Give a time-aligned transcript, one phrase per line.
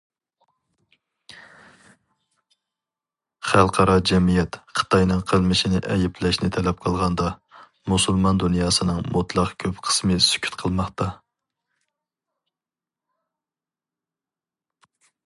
[3.49, 7.27] خەلقئارا جەمئىيەت خىتاينىڭ قىلمىشىنى ئەيىبلەشنى تەلەپ قىلغاندا،
[7.93, 11.11] مۇسۇلمان دۇنياسىنىڭ مۇتلەق كۆپ قىسمى سۈكۈت قىلماقتا.